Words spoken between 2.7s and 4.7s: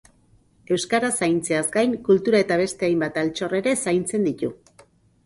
hainbat altxor ere zaintzen ditu.